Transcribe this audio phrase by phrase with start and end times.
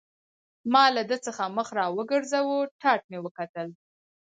[0.73, 3.67] ما له ده څخه مخ را وګرځاوه، ټاټ مې وکتل.